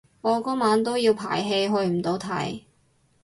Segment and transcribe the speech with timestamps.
[0.21, 2.61] 我嗰晚都要排戲去唔到睇